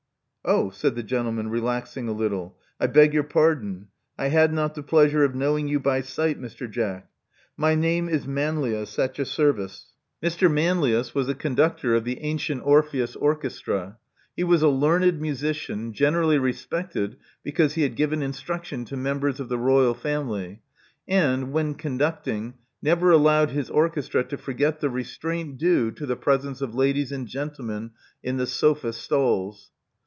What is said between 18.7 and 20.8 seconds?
to members of the Royal family,